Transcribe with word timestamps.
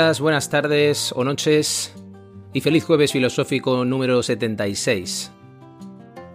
Buenas 0.00 0.48
tardes 0.48 1.12
o 1.14 1.24
noches 1.24 1.94
y 2.54 2.62
feliz 2.62 2.84
jueves 2.84 3.12
filosófico 3.12 3.84
número 3.84 4.22
76. 4.22 5.30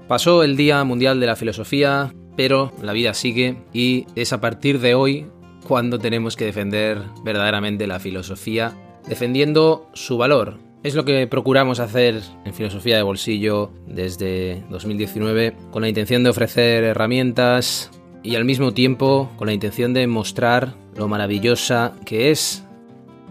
Pasó 0.08 0.44
el 0.44 0.56
Día 0.56 0.84
Mundial 0.84 1.20
de 1.20 1.26
la 1.26 1.36
Filosofía, 1.36 2.14
pero 2.38 2.72
la 2.84 2.94
vida 2.94 3.16
sigue 3.16 3.58
y 3.74 4.06
es 4.16 4.34
a 4.34 4.40
partir 4.40 4.80
de 4.80 4.94
hoy 4.94 5.26
cuando 5.68 5.98
tenemos 5.98 6.36
que 6.36 6.46
defender 6.46 7.02
verdaderamente 7.24 7.88
la 7.88 8.00
filosofía, 8.00 8.78
defendiendo 9.08 9.90
su 9.94 10.18
valor. 10.18 10.60
Es 10.84 10.94
lo 10.94 11.04
que 11.04 11.26
procuramos 11.26 11.80
hacer 11.80 12.22
en 12.46 12.54
Filosofía 12.54 12.98
de 12.98 13.04
Bolsillo 13.04 13.72
desde 13.88 14.64
2019 14.70 15.56
con 15.72 15.82
la 15.82 15.90
intención 15.90 16.24
de 16.24 16.30
ofrecer 16.30 16.84
herramientas 16.84 17.90
y 18.22 18.36
al 18.36 18.46
mismo 18.46 18.74
tiempo 18.74 19.32
con 19.38 19.48
la 19.48 19.54
intención 19.54 19.96
de 19.96 20.06
mostrar 20.06 20.76
lo 20.96 21.08
maravillosa 21.08 21.96
que 22.06 22.30
es 22.30 22.65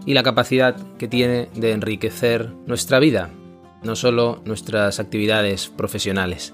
y 0.05 0.13
la 0.13 0.23
capacidad 0.23 0.75
que 0.97 1.07
tiene 1.07 1.49
de 1.55 1.71
enriquecer 1.71 2.49
nuestra 2.65 2.99
vida, 2.99 3.29
no 3.83 3.95
solo 3.95 4.41
nuestras 4.45 4.99
actividades 4.99 5.67
profesionales. 5.67 6.53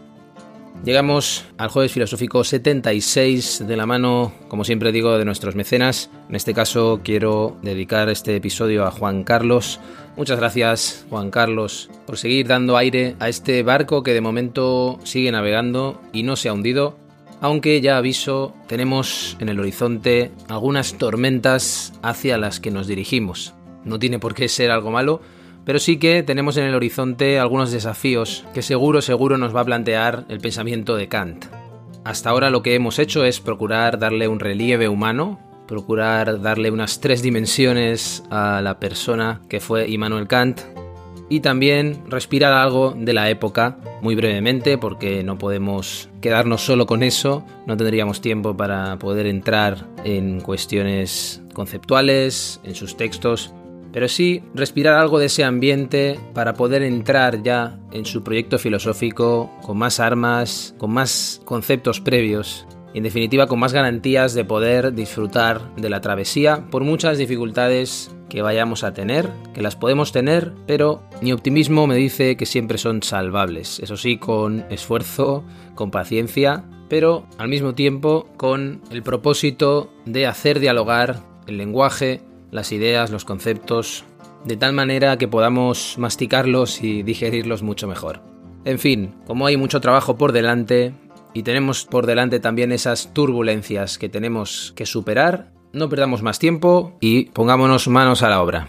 Llegamos 0.84 1.46
al 1.60 1.70
jueves 1.70 1.92
filosófico 1.92 2.44
76 2.44 3.66
de 3.68 3.78
la 3.78 3.86
mano, 3.86 4.34
como 4.48 4.64
siempre 4.64 4.92
digo, 4.92 5.16
de 5.16 5.26
nuestros 5.26 5.54
mecenas. 5.54 6.10
En 6.28 6.36
este 6.36 6.56
caso 6.56 7.02
quiero 7.04 7.58
dedicar 7.62 8.10
este 8.10 8.36
episodio 8.36 8.86
a 8.88 8.92
Juan 8.92 9.24
Carlos. 9.24 9.80
Muchas 10.18 10.40
gracias 10.40 11.06
Juan 11.12 11.30
Carlos 11.30 11.92
por 12.08 12.18
seguir 12.18 12.48
dando 12.48 12.78
aire 12.78 13.16
a 13.20 13.30
este 13.30 13.62
barco 13.62 14.02
que 14.02 14.14
de 14.14 14.22
momento 14.22 14.98
sigue 15.04 15.32
navegando 15.32 16.02
y 16.14 16.24
no 16.24 16.36
se 16.36 16.50
ha 16.50 16.54
hundido 16.54 16.98
aunque 17.42 17.82
ya 17.82 17.98
aviso, 17.98 18.54
tenemos 18.68 19.36
en 19.40 19.50
el 19.50 19.60
horizonte 19.60 20.32
algunas 20.48 20.94
tormentas 20.94 21.92
hacia 22.04 22.38
las 22.38 22.60
que 22.60 22.70
nos 22.70 22.86
dirigimos. 22.86 23.56
No 23.84 23.98
tiene 23.98 24.20
por 24.20 24.36
qué 24.36 24.48
ser 24.48 24.70
algo 24.70 24.92
malo, 24.92 25.22
pero 25.66 25.80
sí 25.80 25.98
que 25.98 26.22
tenemos 26.22 26.58
en 26.58 26.66
el 26.66 26.76
horizonte 26.76 27.40
algunos 27.40 27.72
desafíos 27.72 28.46
que 28.54 28.62
seguro, 28.62 29.02
seguro 29.02 29.40
nos 29.40 29.56
va 29.56 29.62
a 29.62 29.66
plantear 29.66 30.26
el 30.30 30.40
pensamiento 30.40 30.96
de 30.96 31.08
Kant. 31.08 31.46
Hasta 32.04 32.30
ahora 32.30 32.52
lo 32.52 32.62
que 32.62 32.76
hemos 32.76 33.00
hecho 33.00 33.26
es 33.26 33.40
procurar 33.40 33.98
darle 33.98 34.28
un 34.28 34.40
relieve 34.40 34.88
humano, 34.88 35.40
procurar 35.68 36.42
darle 36.42 36.70
unas 36.70 37.00
tres 37.00 37.24
dimensiones 37.24 38.24
a 38.30 38.62
la 38.62 38.80
persona 38.80 39.42
que 39.50 39.60
fue 39.60 39.90
Immanuel 39.90 40.28
Kant, 40.28 40.62
y 41.32 41.40
también 41.40 42.04
respirar 42.10 42.52
algo 42.52 42.94
de 42.94 43.14
la 43.14 43.30
época 43.30 43.78
muy 44.02 44.16
brevemente 44.16 44.78
porque 44.78 45.24
no 45.24 45.38
podemos 45.38 46.10
quedarnos 46.20 46.60
solo 46.62 46.86
con 46.86 47.04
eso, 47.04 47.46
no 47.66 47.78
tendríamos 47.78 48.20
tiempo 48.20 48.58
para 48.58 49.00
poder 49.00 49.28
entrar 49.28 49.88
en 50.04 50.42
cuestiones 50.42 51.42
conceptuales, 51.54 52.60
en 52.66 52.76
sus 52.76 52.98
textos, 52.98 53.54
pero 53.94 54.10
sí 54.10 54.44
respirar 54.54 54.96
algo 54.96 55.20
de 55.20 55.28
ese 55.28 55.46
ambiente 55.46 56.20
para 56.34 56.54
poder 56.54 56.84
entrar 56.84 57.42
ya 57.44 57.80
en 57.94 58.04
su 58.04 58.24
proyecto 58.24 58.60
filosófico 58.60 59.50
con 59.62 59.78
más 59.78 60.02
armas, 60.02 60.76
con 60.78 60.92
más 60.92 61.40
conceptos 61.46 62.02
previos 62.02 62.68
en 62.94 63.04
definitiva 63.04 63.48
con 63.48 63.60
más 63.60 63.74
garantías 63.74 64.34
de 64.34 64.46
poder 64.46 64.94
disfrutar 64.94 65.76
de 65.76 65.90
la 65.90 66.02
travesía 66.02 66.66
por 66.70 66.84
muchas 66.84 67.18
dificultades 67.18 68.16
que 68.30 68.42
vayamos 68.42 68.84
a 68.84 68.94
tener, 68.94 69.30
que 69.54 69.62
las 69.62 69.76
podemos 69.76 70.12
tener, 70.12 70.54
pero 70.66 71.04
mi 71.22 71.34
optimismo 71.34 71.86
me 71.86 71.96
dice 71.96 72.38
que 72.38 72.46
siempre 72.46 72.78
son 72.78 73.04
salvables, 73.04 73.80
eso 73.80 73.98
sí, 73.98 74.18
con 74.18 74.66
esfuerzo, 74.70 75.44
con 75.76 75.92
paciencia, 75.92 76.64
pero 76.88 77.26
al 77.38 77.50
mismo 77.50 77.76
tiempo 77.76 78.30
con 78.38 78.82
el 78.90 79.04
propósito 79.04 79.92
de 80.06 80.28
hacer 80.28 80.60
dialogar 80.60 81.20
el 81.48 81.58
lenguaje, 81.58 82.22
las 82.52 82.72
ideas, 82.72 83.12
los 83.12 83.26
conceptos, 83.26 84.06
de 84.46 84.58
tal 84.58 84.74
manera 84.74 85.18
que 85.18 85.28
podamos 85.28 85.96
masticarlos 85.98 86.84
y 86.84 87.04
digerirlos 87.04 87.64
mucho 87.64 87.88
mejor. 87.88 88.22
En 88.64 88.80
fin, 88.80 89.16
como 89.26 89.46
hay 89.46 89.58
mucho 89.58 89.82
trabajo 89.82 90.18
por 90.18 90.32
delante 90.32 90.94
y 91.34 91.44
tenemos 91.44 91.86
por 91.86 92.06
delante 92.06 92.40
también 92.40 92.72
esas 92.72 93.14
turbulencias 93.14 93.98
que 93.98 94.10
tenemos 94.10 94.74
que 94.76 94.86
superar, 94.86 95.52
no 95.74 95.90
perdamos 95.90 96.22
más 96.22 96.40
tiempo 96.40 96.98
y 97.00 97.26
pongámonos 97.26 97.88
manos 97.88 98.24
a 98.24 98.30
la 98.30 98.42
obra. 98.42 98.68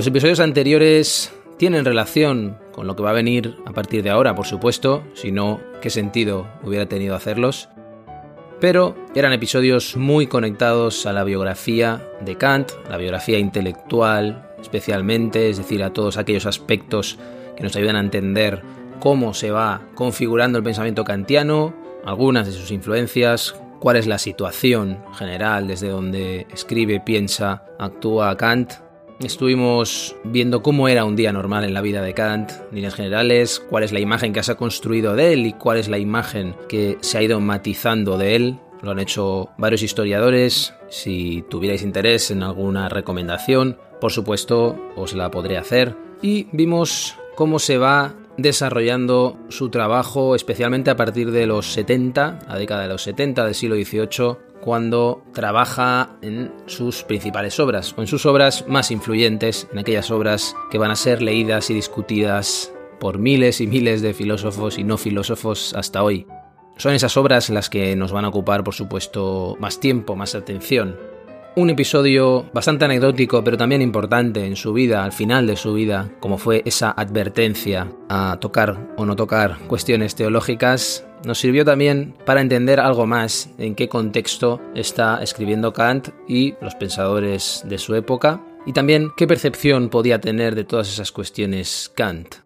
Los 0.00 0.06
episodios 0.06 0.40
anteriores 0.40 1.30
tienen 1.58 1.84
relación 1.84 2.56
con 2.80 2.86
lo 2.86 2.96
que 2.96 3.02
va 3.02 3.10
a 3.10 3.12
venir 3.12 3.58
a 3.66 3.72
partir 3.72 4.02
de 4.02 4.08
ahora, 4.08 4.34
por 4.34 4.46
supuesto, 4.46 5.04
si 5.12 5.32
no, 5.32 5.60
¿qué 5.82 5.90
sentido 5.90 6.48
hubiera 6.64 6.86
tenido 6.86 7.14
hacerlos? 7.14 7.68
pero 8.58 8.96
eran 9.14 9.34
episodios 9.34 9.98
muy 9.98 10.26
conectados 10.26 11.04
a 11.04 11.12
la 11.12 11.22
biografía 11.22 12.02
de 12.24 12.36
Kant, 12.36 12.70
la 12.88 12.96
biografía 12.96 13.38
intelectual 13.38 14.50
especialmente, 14.58 15.50
es 15.50 15.58
decir, 15.58 15.82
a 15.82 15.92
todos 15.92 16.16
aquellos 16.16 16.46
aspectos 16.46 17.18
que 17.54 17.62
nos 17.62 17.76
ayudan 17.76 17.96
a 17.96 18.00
entender 18.00 18.62
cómo 18.98 19.34
se 19.34 19.50
va 19.50 19.82
configurando 19.94 20.56
el 20.56 20.64
pensamiento 20.64 21.04
kantiano, 21.04 21.74
algunas 22.06 22.46
de 22.46 22.52
sus 22.52 22.70
influencias, 22.70 23.54
cuál 23.78 23.96
es 23.96 24.06
la 24.06 24.16
situación 24.16 25.04
general 25.18 25.68
desde 25.68 25.88
donde 25.88 26.46
escribe, 26.50 26.98
piensa, 27.00 27.62
actúa 27.78 28.34
Kant. 28.38 28.72
Estuvimos 29.22 30.16
viendo 30.24 30.62
cómo 30.62 30.88
era 30.88 31.04
un 31.04 31.14
día 31.14 31.30
normal 31.30 31.64
en 31.64 31.74
la 31.74 31.82
vida 31.82 32.00
de 32.00 32.14
Kant, 32.14 32.52
líneas 32.72 32.94
generales, 32.94 33.60
cuál 33.60 33.84
es 33.84 33.92
la 33.92 34.00
imagen 34.00 34.32
que 34.32 34.42
se 34.42 34.52
ha 34.52 34.56
construido 34.56 35.14
de 35.14 35.34
él 35.34 35.44
y 35.44 35.52
cuál 35.52 35.76
es 35.76 35.88
la 35.88 35.98
imagen 35.98 36.56
que 36.70 36.96
se 37.02 37.18
ha 37.18 37.22
ido 37.22 37.38
matizando 37.38 38.16
de 38.16 38.34
él. 38.34 38.58
Lo 38.80 38.92
han 38.92 38.98
hecho 38.98 39.50
varios 39.58 39.82
historiadores. 39.82 40.72
Si 40.88 41.44
tuvierais 41.50 41.82
interés 41.82 42.30
en 42.30 42.42
alguna 42.42 42.88
recomendación, 42.88 43.76
por 44.00 44.10
supuesto, 44.10 44.78
os 44.96 45.12
la 45.12 45.30
podré 45.30 45.58
hacer. 45.58 45.94
Y 46.22 46.46
vimos 46.52 47.18
cómo 47.36 47.58
se 47.58 47.76
va 47.76 48.14
desarrollando 48.38 49.36
su 49.50 49.68
trabajo, 49.68 50.34
especialmente 50.34 50.90
a 50.90 50.96
partir 50.96 51.30
de 51.30 51.46
los 51.46 51.72
70, 51.74 52.38
la 52.48 52.56
década 52.56 52.82
de 52.82 52.88
los 52.88 53.02
70 53.02 53.44
del 53.44 53.54
siglo 53.54 53.76
XVIII, 53.76 54.36
cuando 54.60 55.22
trabaja 55.32 56.16
en 56.22 56.52
sus 56.66 57.02
principales 57.02 57.58
obras, 57.60 57.94
o 57.96 58.00
en 58.00 58.06
sus 58.06 58.26
obras 58.26 58.64
más 58.68 58.90
influyentes, 58.90 59.68
en 59.72 59.78
aquellas 59.78 60.10
obras 60.10 60.54
que 60.70 60.78
van 60.78 60.90
a 60.90 60.96
ser 60.96 61.22
leídas 61.22 61.70
y 61.70 61.74
discutidas 61.74 62.72
por 62.98 63.18
miles 63.18 63.60
y 63.60 63.66
miles 63.66 64.02
de 64.02 64.14
filósofos 64.14 64.78
y 64.78 64.84
no 64.84 64.98
filósofos 64.98 65.74
hasta 65.74 66.02
hoy. 66.02 66.26
Son 66.76 66.94
esas 66.94 67.16
obras 67.16 67.50
las 67.50 67.68
que 67.68 67.96
nos 67.96 68.12
van 68.12 68.24
a 68.24 68.28
ocupar, 68.28 68.64
por 68.64 68.74
supuesto, 68.74 69.56
más 69.60 69.80
tiempo, 69.80 70.16
más 70.16 70.34
atención. 70.34 70.96
Un 71.56 71.68
episodio 71.68 72.48
bastante 72.54 72.84
anecdótico, 72.84 73.42
pero 73.42 73.56
también 73.56 73.82
importante 73.82 74.46
en 74.46 74.54
su 74.54 74.72
vida, 74.72 75.02
al 75.02 75.12
final 75.12 75.46
de 75.46 75.56
su 75.56 75.74
vida, 75.74 76.08
como 76.20 76.38
fue 76.38 76.62
esa 76.64 76.92
advertencia 76.92 77.92
a 78.08 78.38
tocar 78.40 78.92
o 78.96 79.04
no 79.04 79.16
tocar 79.16 79.58
cuestiones 79.66 80.14
teológicas, 80.14 81.04
nos 81.24 81.38
sirvió 81.38 81.64
también 81.64 82.14
para 82.24 82.40
entender 82.40 82.80
algo 82.80 83.06
más 83.06 83.50
en 83.58 83.74
qué 83.74 83.88
contexto 83.88 84.60
está 84.74 85.22
escribiendo 85.22 85.72
Kant 85.72 86.08
y 86.28 86.54
los 86.60 86.74
pensadores 86.74 87.62
de 87.66 87.78
su 87.78 87.94
época, 87.94 88.42
y 88.66 88.72
también 88.72 89.10
qué 89.16 89.26
percepción 89.26 89.88
podía 89.88 90.20
tener 90.20 90.54
de 90.54 90.64
todas 90.64 90.88
esas 90.88 91.12
cuestiones 91.12 91.90
Kant. 91.94 92.36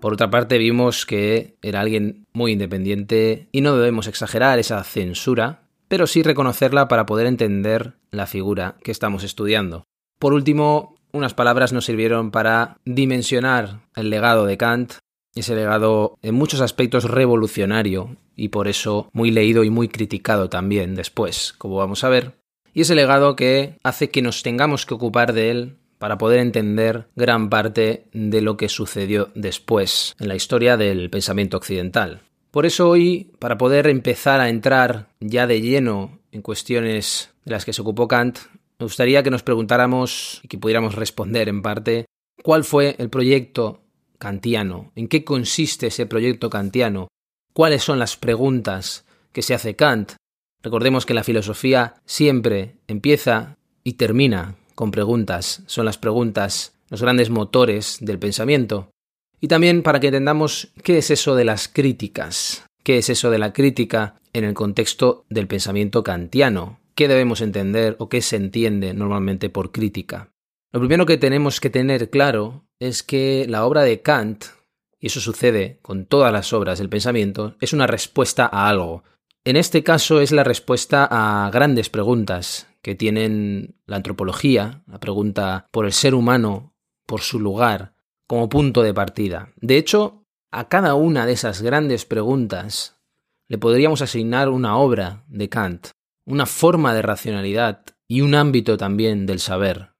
Por 0.00 0.14
otra 0.14 0.30
parte, 0.30 0.58
vimos 0.58 1.06
que 1.06 1.56
era 1.62 1.80
alguien 1.80 2.26
muy 2.32 2.52
independiente 2.52 3.48
y 3.52 3.60
no 3.60 3.76
debemos 3.76 4.08
exagerar 4.08 4.58
esa 4.58 4.82
censura 4.82 5.62
pero 5.92 6.06
sí 6.06 6.22
reconocerla 6.22 6.88
para 6.88 7.04
poder 7.04 7.26
entender 7.26 7.98
la 8.10 8.26
figura 8.26 8.76
que 8.82 8.90
estamos 8.90 9.24
estudiando. 9.24 9.84
Por 10.18 10.32
último, 10.32 10.96
unas 11.12 11.34
palabras 11.34 11.74
nos 11.74 11.84
sirvieron 11.84 12.30
para 12.30 12.78
dimensionar 12.86 13.80
el 13.94 14.08
legado 14.08 14.46
de 14.46 14.56
Kant 14.56 14.94
ese 15.34 15.54
legado 15.54 16.18
en 16.22 16.34
muchos 16.34 16.60
aspectos 16.60 17.04
revolucionario 17.04 18.16
y 18.36 18.48
por 18.48 18.68
eso 18.68 19.08
muy 19.12 19.30
leído 19.30 19.64
y 19.64 19.70
muy 19.70 19.88
criticado 19.88 20.48
también 20.48 20.94
después, 20.94 21.54
como 21.58 21.76
vamos 21.76 22.04
a 22.04 22.08
ver, 22.08 22.32
y 22.74 22.82
ese 22.82 22.94
legado 22.94 23.36
que 23.36 23.78
hace 23.82 24.10
que 24.10 24.22
nos 24.22 24.42
tengamos 24.42 24.86
que 24.86 24.94
ocupar 24.94 25.32
de 25.32 25.50
él 25.50 25.76
para 25.98 26.18
poder 26.18 26.40
entender 26.40 27.06
gran 27.14 27.48
parte 27.48 28.06
de 28.12 28.40
lo 28.40 28.56
que 28.56 28.68
sucedió 28.68 29.30
después 29.34 30.16
en 30.18 30.28
la 30.28 30.34
historia 30.34 30.76
del 30.76 31.10
pensamiento 31.10 31.56
occidental. 31.56 32.22
Por 32.50 32.66
eso 32.66 32.88
hoy, 32.88 33.30
para 33.38 33.56
poder 33.56 33.86
empezar 33.86 34.40
a 34.40 34.48
entrar 34.48 35.08
ya 35.20 35.46
de 35.46 35.60
lleno 35.60 36.18
en 36.32 36.42
cuestiones 36.42 37.30
de 37.44 37.52
las 37.52 37.64
que 37.64 37.72
se 37.72 37.82
ocupó 37.82 38.08
Kant, 38.08 38.38
me 38.78 38.84
gustaría 38.84 39.22
que 39.22 39.30
nos 39.30 39.42
preguntáramos 39.42 40.40
y 40.42 40.48
que 40.48 40.58
pudiéramos 40.58 40.96
responder 40.96 41.48
en 41.48 41.62
parte 41.62 42.06
cuál 42.42 42.64
fue 42.64 42.96
el 42.98 43.08
proyecto 43.08 43.81
kantiano, 44.22 44.92
en 44.94 45.08
qué 45.08 45.24
consiste 45.24 45.88
ese 45.88 46.06
proyecto 46.06 46.48
kantiano, 46.48 47.08
cuáles 47.52 47.82
son 47.82 47.98
las 47.98 48.16
preguntas 48.16 49.04
que 49.32 49.42
se 49.42 49.52
hace 49.52 49.74
Kant. 49.74 50.12
Recordemos 50.62 51.04
que 51.04 51.14
la 51.14 51.24
filosofía 51.24 51.94
siempre 52.06 52.76
empieza 52.86 53.56
y 53.82 53.94
termina 53.94 54.54
con 54.76 54.92
preguntas, 54.92 55.64
son 55.66 55.86
las 55.86 55.98
preguntas 55.98 56.72
los 56.88 57.02
grandes 57.02 57.30
motores 57.30 57.98
del 58.00 58.20
pensamiento. 58.20 58.90
Y 59.40 59.48
también 59.48 59.82
para 59.82 59.98
que 59.98 60.06
entendamos 60.06 60.68
qué 60.84 60.98
es 60.98 61.10
eso 61.10 61.34
de 61.34 61.44
las 61.44 61.66
críticas, 61.66 62.64
qué 62.84 62.98
es 62.98 63.10
eso 63.10 63.28
de 63.28 63.40
la 63.40 63.52
crítica 63.52 64.14
en 64.32 64.44
el 64.44 64.54
contexto 64.54 65.24
del 65.30 65.48
pensamiento 65.48 66.04
kantiano, 66.04 66.78
qué 66.94 67.08
debemos 67.08 67.40
entender 67.40 67.96
o 67.98 68.08
qué 68.08 68.22
se 68.22 68.36
entiende 68.36 68.94
normalmente 68.94 69.50
por 69.50 69.72
crítica. 69.72 70.28
Lo 70.70 70.78
primero 70.78 71.06
que 71.06 71.18
tenemos 71.18 71.60
que 71.60 71.70
tener 71.70 72.08
claro 72.08 72.62
es 72.88 73.04
que 73.04 73.46
la 73.48 73.64
obra 73.64 73.82
de 73.82 74.02
Kant, 74.02 74.44
y 74.98 75.06
eso 75.06 75.20
sucede 75.20 75.78
con 75.82 76.06
todas 76.06 76.32
las 76.32 76.52
obras 76.52 76.78
del 76.78 76.88
pensamiento, 76.88 77.56
es 77.60 77.72
una 77.72 77.86
respuesta 77.86 78.48
a 78.50 78.68
algo. 78.68 79.04
En 79.44 79.56
este 79.56 79.84
caso 79.84 80.20
es 80.20 80.32
la 80.32 80.42
respuesta 80.42 81.08
a 81.10 81.48
grandes 81.50 81.90
preguntas 81.90 82.66
que 82.82 82.96
tienen 82.96 83.76
la 83.86 83.96
antropología, 83.96 84.82
la 84.88 84.98
pregunta 84.98 85.68
por 85.70 85.86
el 85.86 85.92
ser 85.92 86.14
humano, 86.14 86.74
por 87.06 87.20
su 87.20 87.38
lugar, 87.38 87.94
como 88.26 88.48
punto 88.48 88.82
de 88.82 88.94
partida. 88.94 89.52
De 89.56 89.76
hecho, 89.76 90.24
a 90.50 90.68
cada 90.68 90.94
una 90.94 91.24
de 91.24 91.34
esas 91.34 91.62
grandes 91.62 92.04
preguntas 92.04 92.96
le 93.46 93.58
podríamos 93.58 94.02
asignar 94.02 94.48
una 94.48 94.76
obra 94.76 95.24
de 95.28 95.48
Kant, 95.48 95.88
una 96.24 96.46
forma 96.46 96.94
de 96.94 97.02
racionalidad 97.02 97.84
y 98.08 98.22
un 98.22 98.34
ámbito 98.34 98.76
también 98.76 99.26
del 99.26 99.38
saber 99.38 99.91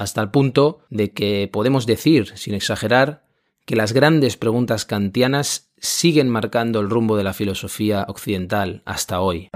hasta 0.00 0.22
el 0.22 0.30
punto 0.30 0.80
de 0.88 1.12
que 1.12 1.46
podemos 1.52 1.84
decir, 1.84 2.32
sin 2.34 2.54
exagerar, 2.54 3.22
que 3.66 3.76
las 3.76 3.92
grandes 3.92 4.38
preguntas 4.38 4.86
kantianas 4.86 5.68
siguen 5.76 6.30
marcando 6.30 6.80
el 6.80 6.88
rumbo 6.88 7.18
de 7.18 7.24
la 7.24 7.34
filosofía 7.34 8.06
occidental 8.08 8.82
hasta 8.86 9.20
hoy. 9.20 9.50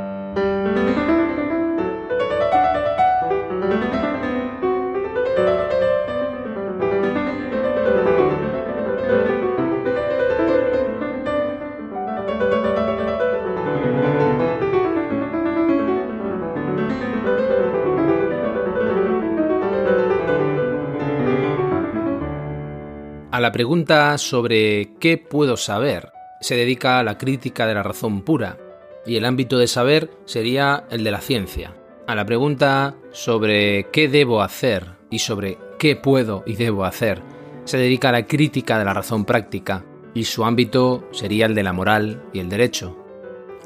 La 23.44 23.52
pregunta 23.52 24.16
sobre 24.16 24.94
¿qué 24.98 25.18
puedo 25.18 25.58
saber? 25.58 26.10
se 26.40 26.56
dedica 26.56 26.98
a 26.98 27.02
la 27.02 27.18
crítica 27.18 27.66
de 27.66 27.74
la 27.74 27.82
razón 27.82 28.22
pura, 28.22 28.56
y 29.04 29.16
el 29.16 29.26
ámbito 29.26 29.58
de 29.58 29.66
saber 29.66 30.10
sería 30.24 30.84
el 30.90 31.04
de 31.04 31.10
la 31.10 31.20
ciencia. 31.20 31.76
A 32.06 32.14
la 32.14 32.24
pregunta 32.24 32.94
sobre 33.12 33.90
¿qué 33.90 34.08
debo 34.08 34.40
hacer? 34.40 34.92
y 35.10 35.18
sobre 35.18 35.58
¿qué 35.78 35.94
puedo 35.94 36.42
y 36.46 36.54
debo 36.54 36.86
hacer? 36.86 37.20
se 37.64 37.76
dedica 37.76 38.08
a 38.08 38.12
la 38.12 38.26
crítica 38.26 38.78
de 38.78 38.86
la 38.86 38.94
razón 38.94 39.26
práctica, 39.26 39.84
y 40.14 40.24
su 40.24 40.42
ámbito 40.42 41.06
sería 41.12 41.44
el 41.44 41.54
de 41.54 41.64
la 41.64 41.74
moral 41.74 42.22
y 42.32 42.38
el 42.38 42.48
derecho. 42.48 42.96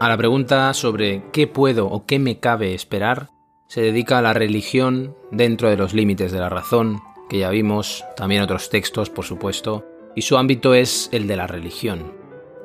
A 0.01 0.09
la 0.09 0.17
pregunta 0.17 0.75
sobre 0.75 1.23
¿qué 1.33 1.47
puedo 1.47 1.87
o 1.87 2.05
qué 2.05 2.19
me 2.19 2.41
cabe 2.41 2.75
esperar? 2.75 3.29
se 3.69 3.81
dedica 3.81 4.19
a 4.19 4.23
la 4.23 4.33
religión 4.33 5.15
dentro 5.31 5.71
de 5.71 5.77
los 5.77 5.95
límites 5.95 6.33
de 6.33 6.41
la 6.41 6.49
razón 6.49 6.99
que 7.29 7.39
ya 7.39 7.51
vimos, 7.51 8.05
también 8.17 8.43
otros 8.43 8.71
textos, 8.71 9.11
por 9.11 9.25
supuesto, 9.25 9.85
y 10.15 10.23
su 10.23 10.37
ámbito 10.37 10.75
es 10.75 11.09
el 11.13 11.27
de 11.27 11.37
la 11.37 11.47
religión. 11.47 12.13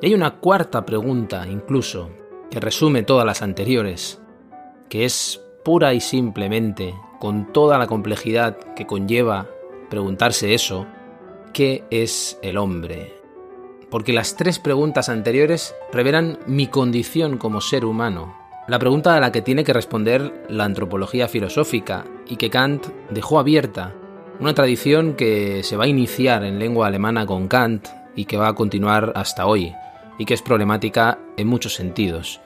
Y 0.00 0.06
hay 0.06 0.14
una 0.14 0.36
cuarta 0.36 0.84
pregunta, 0.84 1.46
incluso, 1.48 2.10
que 2.50 2.60
resume 2.60 3.02
todas 3.02 3.26
las 3.26 3.42
anteriores, 3.42 4.20
que 4.88 5.04
es 5.04 5.40
pura 5.64 5.94
y 5.94 6.00
simplemente, 6.00 6.94
con 7.20 7.52
toda 7.52 7.78
la 7.78 7.86
complejidad 7.86 8.56
que 8.74 8.86
conlleva 8.86 9.48
preguntarse 9.88 10.54
eso, 10.54 10.86
¿qué 11.52 11.84
es 11.90 12.38
el 12.42 12.58
hombre? 12.58 13.14
Porque 13.90 14.12
las 14.12 14.36
tres 14.36 14.58
preguntas 14.58 15.08
anteriores 15.08 15.74
revelan 15.92 16.38
mi 16.46 16.66
condición 16.66 17.38
como 17.38 17.60
ser 17.60 17.84
humano, 17.84 18.36
la 18.66 18.78
pregunta 18.78 19.14
a 19.14 19.20
la 19.20 19.30
que 19.30 19.42
tiene 19.42 19.62
que 19.62 19.74
responder 19.74 20.46
la 20.48 20.64
antropología 20.64 21.28
filosófica 21.28 22.06
y 22.26 22.36
que 22.36 22.50
Kant 22.50 22.86
dejó 23.10 23.38
abierta 23.38 23.94
una 24.40 24.54
tradición 24.54 25.14
que 25.14 25.62
se 25.62 25.76
va 25.76 25.84
a 25.84 25.88
iniciar 25.88 26.44
en 26.44 26.58
lengua 26.58 26.86
alemana 26.86 27.26
con 27.26 27.48
Kant 27.48 27.88
y 28.16 28.24
que 28.24 28.36
va 28.36 28.48
a 28.48 28.54
continuar 28.54 29.12
hasta 29.14 29.46
hoy, 29.46 29.74
y 30.18 30.24
que 30.24 30.34
es 30.34 30.42
problemática 30.42 31.18
en 31.36 31.46
muchos 31.48 31.74
sentidos. 31.74 32.40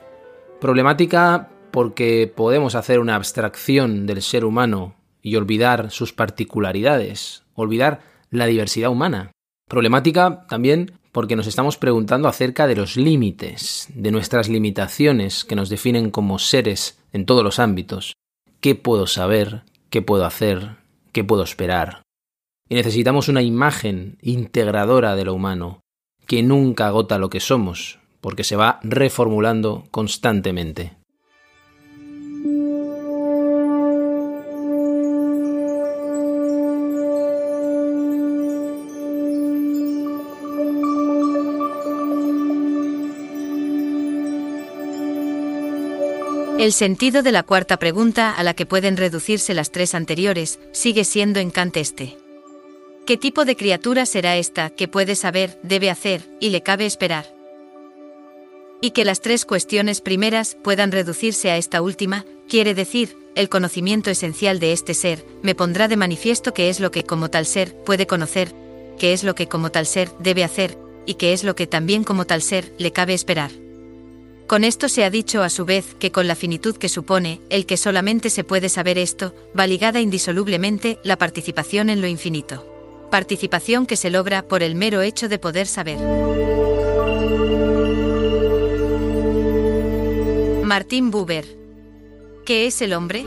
Problemática 0.61 1.49
porque 1.71 2.33
podemos 2.35 2.75
hacer 2.75 2.99
una 3.01 3.15
abstracción 3.15 4.07
del 4.07 4.23
ser 4.23 4.45
humano 4.45 4.95
y 5.23 5.37
olvidar 5.37 5.91
sus 5.91 6.13
particularidades, 6.13 7.43
olvidar 7.55 8.01
la 8.31 8.47
diversidad 8.47 8.91
humana. 8.91 9.33
Problemática 9.69 10.47
también 10.49 10.93
porque 11.13 11.37
nos 11.37 11.47
estamos 11.47 11.77
preguntando 11.77 12.29
acerca 12.29 12.67
de 12.67 12.77
los 12.77 12.97
límites, 12.97 13.89
de 13.95 14.11
nuestras 14.11 14.49
limitaciones 14.49 15.45
que 15.45 15.57
nos 15.57 15.69
definen 15.69 16.11
como 16.11 16.39
seres 16.39 16.99
en 17.13 17.27
todos 17.27 17.43
los 17.45 17.59
ámbitos. 17.59 18.15
¿Qué 18.61 18.75
puedo 18.75 19.07
saber? 19.07 19.63
¿Qué 19.91 20.03
puedo 20.03 20.25
hacer? 20.25 20.78
¿Qué 21.13 21.25
puedo 21.25 21.43
esperar? 21.43 22.03
Y 22.69 22.75
necesitamos 22.75 23.29
una 23.29 23.43
imagen 23.43 24.19
integradora 24.21 25.17
de 25.17 25.25
lo 25.25 25.35
humano, 25.35 25.81
que 26.27 26.43
nunca 26.43 26.87
agota 26.87 27.19
lo 27.19 27.31
que 27.31 27.41
somos, 27.41 27.99
porque 28.21 28.45
se 28.45 28.57
va 28.57 28.79
reformulando 28.83 29.87
constantemente. 29.91 30.98
El 46.59 46.73
sentido 46.73 47.23
de 47.23 47.31
la 47.31 47.45
cuarta 47.45 47.77
pregunta 47.77 48.33
a 48.33 48.43
la 48.43 48.53
que 48.53 48.67
pueden 48.67 48.97
reducirse 48.97 49.55
las 49.55 49.71
tres 49.71 49.95
anteriores 49.95 50.59
sigue 50.73 51.05
siendo 51.05 51.39
en 51.39 51.53
Kant 51.53 51.77
este. 51.77 52.17
¿Qué 53.07 53.17
tipo 53.17 53.45
de 53.45 53.55
criatura 53.55 54.07
será 54.07 54.37
esta 54.37 54.71
que 54.71 54.89
puede 54.89 55.15
saber, 55.15 55.61
debe 55.63 55.89
hacer 55.89 56.29
y 56.41 56.51
le 56.51 56.65
cabe 56.65 56.85
esperar? 56.85 57.33
Y 58.81 58.91
que 58.91 59.05
las 59.05 59.21
tres 59.21 59.45
cuestiones 59.45 60.01
primeras 60.01 60.57
puedan 60.65 60.91
reducirse 60.91 61.53
a 61.53 61.57
esta 61.57 61.81
última, 61.81 62.25
quiere 62.49 62.75
decir, 62.75 63.17
el 63.37 63.49
conocimiento 63.49 64.11
esencial 64.11 64.59
de 64.59 64.73
este 64.73 64.95
ser, 64.95 65.25
me 65.43 65.55
pondrá 65.55 65.87
de 65.87 65.97
manifiesto 65.97 66.55
qué 66.55 66.71
es 66.71 66.81
lo 66.81 66.91
que 66.91 67.05
como 67.05 67.31
tal 67.31 67.47
ser 67.47 67.73
puede 67.85 68.09
conocer, 68.09 68.53
qué 68.99 69.13
es 69.13 69.23
lo 69.23 69.37
que 69.37 69.47
como 69.47 69.71
tal 69.71 69.87
ser 69.87 70.11
debe 70.19 70.43
hacer, 70.43 70.77
y 71.07 71.15
qué 71.15 71.33
es 71.33 71.45
lo 71.45 71.55
que 71.55 71.69
también 71.69 72.03
como 72.03 72.27
tal 72.27 72.43
ser 72.43 72.75
le 72.79 72.93
cabe 72.93 73.15
esperar. 73.15 73.53
Con 74.49 74.65
esto 74.65 74.89
se 74.89 75.05
ha 75.05 75.11
dicho 75.11 75.43
a 75.43 75.51
su 75.51 75.67
vez 75.67 75.95
que 75.99 76.11
con 76.11 76.27
la 76.27 76.35
finitud 76.35 76.75
que 76.75 76.89
supone, 76.89 77.43
el 77.51 77.67
que 77.67 77.77
solamente 77.77 78.31
se 78.31 78.45
puede 78.45 78.71
saber 78.71 78.97
esto, 78.97 79.35
va 79.57 79.67
ligada 79.67 80.01
indisolublemente 80.01 80.99
la 81.05 81.19
participación 81.19 81.91
en 81.91 82.01
lo 82.01 82.07
infinito. 82.07 82.65
Participación 83.11 83.85
que 83.85 83.97
se 83.97 84.09
logra 84.09 84.49
por 84.49 84.63
el 84.63 84.75
mero 84.75 85.03
hecho 85.03 85.29
de 85.29 85.39
poder 85.39 85.67
saber. 85.67 85.99
Martín 90.65 91.11
Buber. 91.11 91.45
¿Qué 92.47 92.67
es 92.67 92.81
el 92.81 92.95
hombre? 92.95 93.25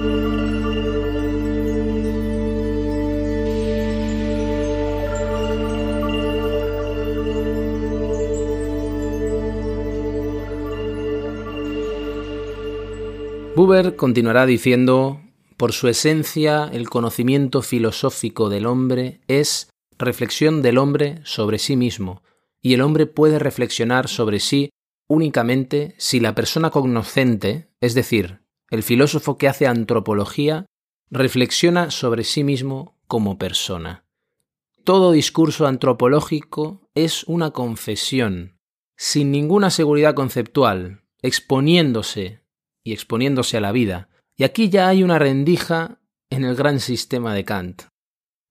Buber 13.62 13.96
continuará 13.96 14.48
diciendo, 14.48 15.22
por 15.56 15.72
su 15.72 15.88
esencia, 15.88 16.68
el 16.74 16.90
conocimiento 16.90 17.62
filosófico 17.62 18.50
del 18.50 18.66
hombre 18.66 19.22
es 19.28 19.70
reflexión 20.00 20.64
del 20.64 20.80
hombre 20.80 21.22
sobre 21.26 21.60
sí 21.60 21.76
mismo 21.76 22.24
y 22.60 22.74
el 22.74 22.82
hombre 22.82 23.06
puede 23.06 23.38
reflexionar 23.38 24.08
sobre 24.08 24.40
sí 24.40 24.72
únicamente 25.08 25.94
si 26.00 26.20
la 26.20 26.34
persona 26.34 26.72
cognoscente, 26.72 27.70
es 27.82 27.94
decir, 27.94 28.42
el 28.72 28.82
filósofo 28.82 29.38
que 29.38 29.48
hace 29.48 29.68
antropología, 29.68 30.66
reflexiona 31.12 31.92
sobre 31.92 32.24
sí 32.24 32.44
mismo 32.44 32.98
como 33.06 33.38
persona. 33.38 34.06
Todo 34.84 35.12
discurso 35.12 35.68
antropológico 35.68 36.90
es 36.96 37.26
una 37.26 37.52
confesión, 37.52 38.58
sin 38.98 39.30
ninguna 39.30 39.70
seguridad 39.70 40.16
conceptual, 40.16 41.04
exponiéndose 41.22 42.41
y 42.84 42.94
exponiéndose 42.94 43.58
a 43.58 43.62
la 43.62 43.72
vida. 43.72 44.10
Y 44.36 44.44
aquí 44.44 44.70
ya 44.70 44.88
hay 44.88 45.04
una 45.04 45.20
rendija 45.20 46.00
en 46.30 46.44
el 46.46 46.56
gran 46.56 46.80
sistema 46.80 47.34
de 47.34 47.46
Kant. 47.46 47.84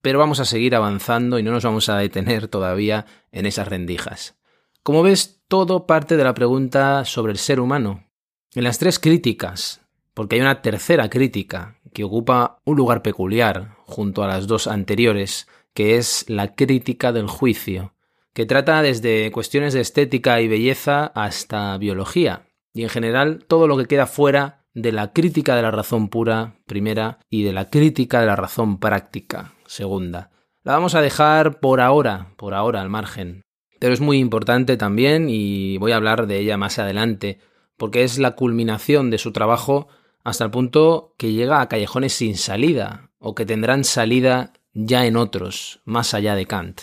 Pero 0.03 0.19
vamos 0.19 0.41
a 0.41 0.45
seguir 0.45 0.75
avanzando 0.75 1.39
y 1.39 1.43
no 1.43 1.51
nos 1.51 1.65
vamos 1.65 1.89
a 1.89 1.99
detener 1.99 2.49
todavía 2.49 3.07
en 3.33 3.47
esas 3.47 3.69
rendijas. 3.69 4.39
Como 4.83 5.03
ves, 5.03 5.43
todo 5.49 5.87
parte 5.87 6.17
de 6.17 6.25
la 6.25 6.35
pregunta 6.35 7.05
sobre 7.05 7.33
el 7.33 7.39
ser 7.39 7.61
humano. 7.61 8.09
En 8.55 8.65
las 8.65 8.79
tres 8.79 8.99
críticas, 8.99 9.81
porque 10.15 10.37
hay 10.37 10.43
una 10.43 10.63
tercera 10.63 11.11
crítica 11.11 11.81
que 11.93 12.05
ocupa 12.05 12.59
un 12.65 12.77
lugar 12.77 13.03
peculiar 13.03 13.77
junto 13.87 14.23
a 14.23 14.29
las 14.29 14.47
dos 14.47 14.67
anteriores, 14.67 15.49
que 15.75 15.97
es 15.97 16.25
la 16.29 16.55
crítica 16.55 17.13
del 17.13 17.27
juicio, 17.27 17.95
que 18.33 18.47
trata 18.47 18.83
desde 18.83 19.31
cuestiones 19.33 19.75
de 19.75 19.81
estética 19.81 20.41
y 20.41 20.49
belleza 20.49 21.07
hasta 21.15 21.77
biología, 21.79 22.50
y 22.73 22.83
en 22.83 22.89
general 22.89 23.45
todo 23.47 23.67
lo 23.67 23.77
que 23.77 23.87
queda 23.87 24.07
fuera 24.07 24.65
de 24.75 24.93
la 24.93 25.13
crítica 25.13 25.57
de 25.57 25.63
la 25.63 25.71
razón 25.71 26.09
pura, 26.09 26.55
primera, 26.67 27.19
y 27.29 27.43
de 27.43 27.53
la 27.53 27.71
crítica 27.71 28.21
de 28.21 28.27
la 28.27 28.37
razón 28.37 28.79
práctica, 28.79 29.55
segunda. 29.67 30.31
La 30.63 30.75
vamos 30.75 30.95
a 30.95 31.01
dejar 31.01 31.61
por 31.61 31.81
ahora, 31.81 32.35
por 32.37 32.55
ahora 32.55 32.81
al 32.81 32.91
margen. 32.91 33.43
Pero 33.79 33.95
es 33.95 34.01
muy 34.01 34.19
importante 34.19 34.77
también 34.77 35.29
y 35.29 35.79
voy 35.79 35.93
a 35.93 35.97
hablar 35.97 36.27
de 36.27 36.39
ella 36.39 36.57
más 36.57 36.79
adelante, 36.79 37.41
porque 37.77 38.05
es 38.05 38.19
la 38.19 38.33
culminación 38.33 39.11
de 39.11 39.19
su 39.19 39.33
trabajo 39.33 39.89
hasta 40.23 40.45
el 40.45 40.51
punto 40.51 41.15
que 41.17 41.33
llega 41.33 41.61
a 41.61 41.69
callejones 41.69 42.13
sin 42.13 42.37
salida, 42.37 43.11
o 43.19 43.35
que 43.35 43.47
tendrán 43.47 43.85
salida 43.85 44.53
ya 44.75 45.07
en 45.07 45.17
otros, 45.17 45.81
más 45.85 46.15
allá 46.15 46.35
de 46.35 46.47
Kant. 46.47 46.83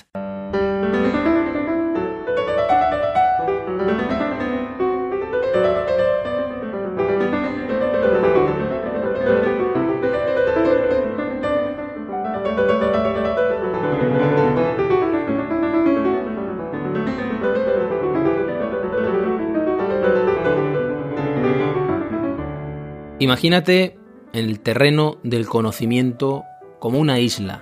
Imagínate 23.28 24.00
el 24.32 24.62
terreno 24.62 25.18
del 25.22 25.48
conocimiento 25.48 26.46
como 26.80 26.98
una 26.98 27.20
isla, 27.20 27.62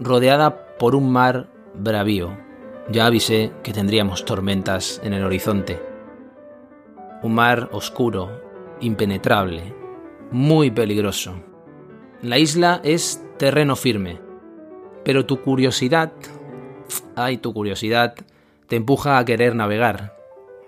rodeada 0.00 0.74
por 0.78 0.94
un 0.94 1.12
mar 1.12 1.50
bravío. 1.74 2.34
Ya 2.90 3.04
avisé 3.04 3.52
que 3.62 3.74
tendríamos 3.74 4.24
tormentas 4.24 4.98
en 5.04 5.12
el 5.12 5.22
horizonte. 5.22 5.78
Un 7.22 7.34
mar 7.34 7.68
oscuro, 7.72 8.40
impenetrable, 8.80 9.74
muy 10.30 10.70
peligroso. 10.70 11.42
La 12.22 12.38
isla 12.38 12.80
es 12.82 13.22
terreno 13.36 13.76
firme, 13.76 14.18
pero 15.04 15.26
tu 15.26 15.42
curiosidad, 15.42 16.14
ay, 17.16 17.36
tu 17.36 17.52
curiosidad, 17.52 18.14
te 18.66 18.76
empuja 18.76 19.18
a 19.18 19.26
querer 19.26 19.54
navegar, 19.56 20.15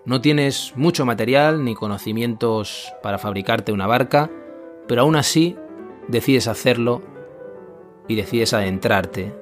no 0.08 0.22
tienes 0.22 0.72
mucho 0.74 1.04
material 1.04 1.64
ni 1.64 1.74
conocimientos 1.74 2.94
para 3.02 3.18
fabricarte 3.18 3.72
una 3.72 3.86
barca, 3.86 4.30
pero 4.86 5.02
aún 5.02 5.16
así 5.16 5.54
decides 6.08 6.48
hacerlo 6.48 7.02
y 8.08 8.16
decides 8.16 8.54
adentrarte 8.54 9.34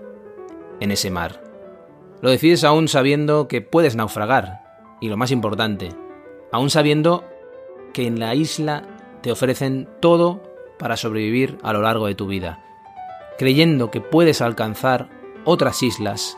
en 0.80 0.90
ese 0.90 1.12
mar. 1.12 1.40
Lo 2.20 2.30
decides 2.30 2.64
aún 2.64 2.88
sabiendo 2.88 3.46
que 3.46 3.60
puedes 3.60 3.94
naufragar 3.94 4.64
y 5.00 5.08
lo 5.08 5.16
más 5.16 5.30
importante, 5.30 5.90
aún 6.50 6.68
sabiendo 6.68 7.24
que 7.92 8.08
en 8.08 8.18
la 8.18 8.34
isla 8.34 8.82
te 9.22 9.30
ofrecen 9.30 9.88
todo 10.00 10.42
para 10.80 10.96
sobrevivir 10.96 11.58
a 11.62 11.74
lo 11.74 11.82
largo 11.82 12.08
de 12.08 12.16
tu 12.16 12.26
vida, 12.26 12.58
creyendo 13.38 13.92
que 13.92 14.00
puedes 14.00 14.42
alcanzar 14.42 15.10
otras 15.44 15.84
islas, 15.84 16.36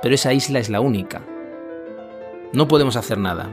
pero 0.00 0.14
esa 0.14 0.32
isla 0.32 0.58
es 0.58 0.70
la 0.70 0.80
única 0.80 1.20
no 2.52 2.68
podemos 2.68 2.96
hacer 2.96 3.18
nada. 3.18 3.50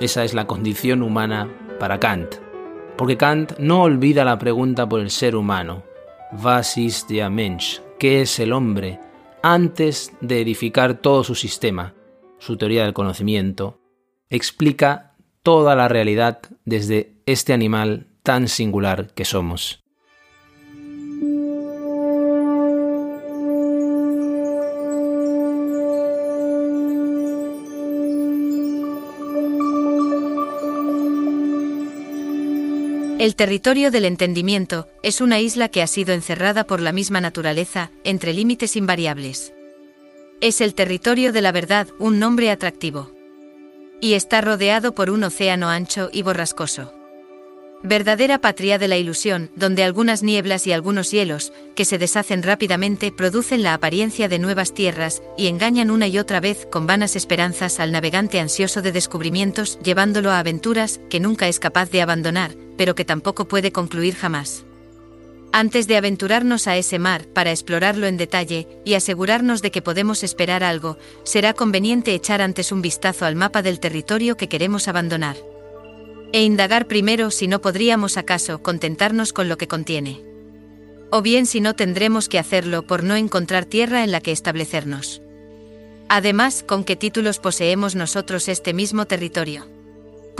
Esa 0.00 0.24
es 0.24 0.34
la 0.34 0.46
condición 0.46 1.02
humana 1.02 1.48
para 1.78 1.98
Kant. 2.00 2.36
Porque 2.96 3.16
Kant 3.16 3.58
no 3.58 3.82
olvida 3.82 4.24
la 4.24 4.38
pregunta 4.38 4.88
por 4.88 5.00
el 5.00 5.10
ser 5.10 5.36
humano. 5.36 5.82
Was 6.42 6.76
ist 6.78 7.10
Mensch? 7.10 7.80
¿Qué 7.98 8.22
es 8.22 8.38
el 8.38 8.52
hombre? 8.52 9.00
Antes 9.42 10.12
de 10.20 10.40
edificar 10.40 10.94
todo 10.94 11.24
su 11.24 11.34
sistema, 11.34 11.94
su 12.38 12.56
teoría 12.56 12.84
del 12.84 12.94
conocimiento, 12.94 13.80
explica 14.28 15.14
toda 15.42 15.74
la 15.74 15.88
realidad 15.88 16.40
desde 16.64 17.14
este 17.26 17.52
animal 17.52 18.06
tan 18.22 18.48
singular 18.48 19.12
que 19.14 19.24
somos. 19.24 19.82
El 33.20 33.36
territorio 33.36 33.90
del 33.90 34.06
entendimiento 34.06 34.88
es 35.02 35.20
una 35.20 35.40
isla 35.40 35.68
que 35.68 35.82
ha 35.82 35.86
sido 35.86 36.14
encerrada 36.14 36.64
por 36.64 36.80
la 36.80 36.90
misma 36.90 37.20
naturaleza, 37.20 37.90
entre 38.02 38.32
límites 38.32 38.76
invariables. 38.76 39.52
Es 40.40 40.62
el 40.62 40.72
territorio 40.74 41.30
de 41.30 41.42
la 41.42 41.52
verdad, 41.52 41.86
un 41.98 42.18
nombre 42.18 42.50
atractivo. 42.50 43.10
Y 44.00 44.14
está 44.14 44.40
rodeado 44.40 44.94
por 44.94 45.10
un 45.10 45.22
océano 45.22 45.68
ancho 45.68 46.08
y 46.10 46.22
borrascoso. 46.22 46.94
Verdadera 47.82 48.40
patria 48.40 48.78
de 48.78 48.88
la 48.88 48.96
ilusión, 48.96 49.50
donde 49.54 49.84
algunas 49.84 50.22
nieblas 50.22 50.66
y 50.66 50.72
algunos 50.72 51.10
hielos, 51.10 51.52
que 51.74 51.84
se 51.84 51.98
deshacen 51.98 52.42
rápidamente, 52.42 53.12
producen 53.12 53.62
la 53.62 53.74
apariencia 53.74 54.28
de 54.28 54.38
nuevas 54.38 54.72
tierras, 54.72 55.22
y 55.36 55.48
engañan 55.48 55.90
una 55.90 56.08
y 56.08 56.18
otra 56.18 56.40
vez 56.40 56.66
con 56.70 56.86
vanas 56.86 57.16
esperanzas 57.16 57.80
al 57.80 57.92
navegante 57.92 58.40
ansioso 58.40 58.80
de 58.80 58.92
descubrimientos, 58.92 59.78
llevándolo 59.82 60.30
a 60.30 60.38
aventuras 60.38 61.02
que 61.10 61.20
nunca 61.20 61.48
es 61.48 61.60
capaz 61.60 61.90
de 61.90 62.00
abandonar, 62.00 62.52
pero 62.80 62.94
que 62.94 63.04
tampoco 63.04 63.46
puede 63.46 63.72
concluir 63.72 64.14
jamás. 64.14 64.64
Antes 65.52 65.86
de 65.86 65.98
aventurarnos 65.98 66.66
a 66.66 66.78
ese 66.78 66.98
mar 66.98 67.26
para 67.26 67.50
explorarlo 67.50 68.06
en 68.06 68.16
detalle 68.16 68.66
y 68.86 68.94
asegurarnos 68.94 69.60
de 69.60 69.70
que 69.70 69.82
podemos 69.82 70.22
esperar 70.22 70.64
algo, 70.64 70.96
será 71.22 71.52
conveniente 71.52 72.14
echar 72.14 72.40
antes 72.40 72.72
un 72.72 72.80
vistazo 72.80 73.26
al 73.26 73.36
mapa 73.36 73.60
del 73.60 73.80
territorio 73.80 74.38
que 74.38 74.48
queremos 74.48 74.88
abandonar 74.88 75.36
e 76.32 76.42
indagar 76.42 76.86
primero 76.86 77.30
si 77.30 77.48
no 77.48 77.60
podríamos 77.60 78.16
acaso 78.16 78.62
contentarnos 78.62 79.34
con 79.34 79.50
lo 79.50 79.58
que 79.58 79.68
contiene. 79.68 80.22
O 81.10 81.20
bien 81.20 81.44
si 81.44 81.60
no 81.60 81.76
tendremos 81.76 82.30
que 82.30 82.38
hacerlo 82.38 82.86
por 82.86 83.04
no 83.04 83.14
encontrar 83.14 83.66
tierra 83.66 84.04
en 84.04 84.10
la 84.10 84.22
que 84.22 84.32
establecernos. 84.32 85.20
Además, 86.08 86.64
¿con 86.66 86.84
qué 86.84 86.96
títulos 86.96 87.40
poseemos 87.40 87.94
nosotros 87.94 88.48
este 88.48 88.72
mismo 88.72 89.04
territorio? 89.04 89.66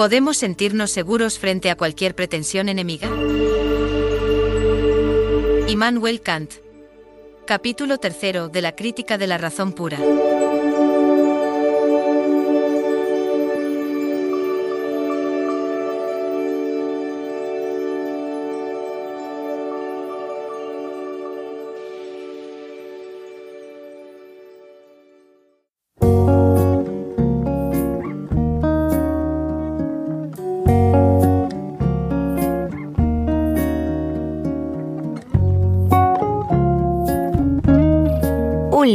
¿Podemos 0.01 0.39
sentirnos 0.39 0.91
seguros 0.91 1.39
frente 1.39 1.69
a 1.69 1.77
cualquier 1.77 2.15
pretensión 2.15 2.71
enemiga? 2.71 3.11
Immanuel 5.69 6.23
Kant. 6.23 6.53
Capítulo 7.47 7.99
tercero 7.99 8.49
de 8.49 8.63
la 8.63 8.75
Crítica 8.75 9.19
de 9.19 9.27
la 9.27 9.37
Razón 9.37 9.75
Pura. 9.75 9.99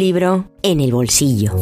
Libro 0.06 0.46
en 0.62 0.82
el 0.82 0.92
bolsillo. 0.92 1.56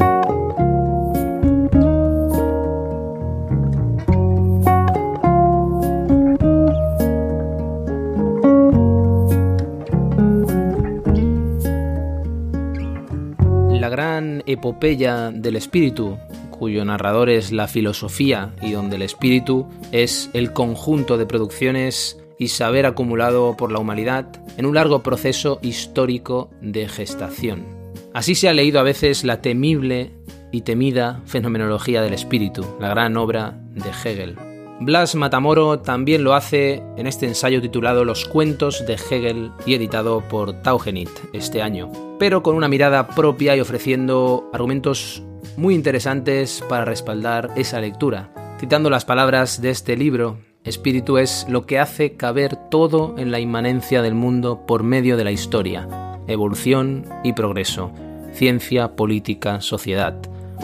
La 13.72 13.88
gran 13.88 14.44
epopeya 14.46 15.32
del 15.32 15.56
espíritu, 15.56 16.18
cuyo 16.50 16.84
narrador 16.84 17.30
es 17.30 17.54
la 17.54 17.70
filosofía 17.70 18.54
y 18.62 18.74
donde 18.74 18.98
el 18.98 19.04
espíritu 19.04 19.70
es 19.94 20.30
el 20.34 20.52
conjunto 20.52 21.18
de 21.18 21.26
producciones 21.26 22.20
y 22.38 22.50
saber 22.50 22.86
acumulado 22.86 23.56
por 23.56 23.72
la 23.72 23.80
humanidad 23.80 24.28
en 24.58 24.66
un 24.66 24.76
largo 24.76 25.02
proceso 25.02 25.60
histórico 25.62 26.50
de 26.60 26.90
gestación. 26.90 27.83
Así 28.14 28.36
se 28.36 28.48
ha 28.48 28.54
leído 28.54 28.80
a 28.80 28.84
veces 28.84 29.24
la 29.24 29.42
temible 29.42 30.12
y 30.52 30.62
temida 30.62 31.22
Fenomenología 31.26 32.04
del 32.04 32.14
Espíritu, 32.14 32.64
la 32.80 32.90
gran 32.90 33.18
obra 33.18 33.60
de 33.74 33.90
Hegel. 33.90 34.36
Blas 34.80 35.16
Matamoro 35.16 35.80
también 35.80 36.24
lo 36.24 36.36
hace 36.36 36.84
en 36.96 37.08
este 37.08 37.26
ensayo 37.26 37.60
titulado 37.60 38.06
Los 38.06 38.26
cuentos 38.26 38.86
de 38.86 38.94
Hegel 38.94 39.52
y 39.66 39.74
editado 39.74 40.22
por 40.30 40.54
Taugenit 40.62 41.10
este 41.34 41.64
año, 41.64 41.92
pero 42.20 42.44
con 42.44 42.56
una 42.56 42.68
mirada 42.68 43.08
propia 43.08 43.56
y 43.56 43.62
ofreciendo 43.62 44.48
argumentos 44.54 45.24
muy 45.58 45.74
interesantes 45.74 46.64
para 46.70 46.86
respaldar 46.86 47.50
esa 47.56 47.82
lectura. 47.82 48.32
Citando 48.60 48.92
las 48.92 49.06
palabras 49.06 49.60
de 49.60 49.72
este 49.72 49.98
libro, 49.98 50.38
Espíritu 50.64 51.18
es 51.18 51.48
lo 51.50 51.66
que 51.66 51.80
hace 51.80 52.16
caber 52.16 52.58
todo 52.70 53.16
en 53.18 53.32
la 53.32 53.40
inmanencia 53.40 54.04
del 54.04 54.14
mundo 54.14 54.66
por 54.68 54.84
medio 54.84 55.18
de 55.18 55.24
la 55.24 55.32
historia, 55.32 55.88
evolución 56.28 57.06
y 57.24 57.34
progreso, 57.34 57.92
ciencia, 58.34 58.96
política, 58.96 59.62
sociedad. 59.62 60.16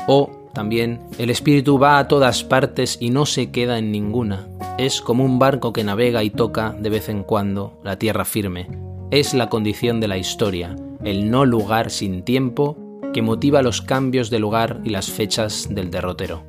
O 0.08 0.32
también, 0.54 1.00
el 1.18 1.30
espíritu 1.30 1.78
va 1.78 2.00
a 2.00 2.08
todas 2.08 2.44
partes 2.44 2.98
y 3.00 3.12
no 3.12 3.26
se 3.26 3.52
queda 3.52 3.78
en 3.78 3.92
ninguna. 3.92 4.48
Es 4.78 5.02
como 5.02 5.24
un 5.24 5.40
barco 5.40 5.74
que 5.74 5.84
navega 5.84 6.24
y 6.24 6.30
toca 6.30 6.76
de 6.80 6.90
vez 6.90 7.10
en 7.10 7.24
cuando 7.24 7.80
la 7.84 7.98
tierra 7.98 8.26
firme. 8.26 8.68
Es 9.12 9.34
la 9.34 9.50
condición 9.50 10.00
de 10.00 10.08
la 10.08 10.18
historia, 10.18 10.76
el 11.04 11.30
no 11.30 11.46
lugar 11.46 11.92
sin 11.92 12.24
tiempo 12.24 12.78
que 13.14 13.22
motiva 13.22 13.62
los 13.62 13.82
cambios 13.82 14.30
de 14.30 14.40
lugar 14.40 14.82
y 14.84 14.90
las 14.90 15.10
fechas 15.10 15.68
del 15.70 15.92
derrotero. 15.92 16.44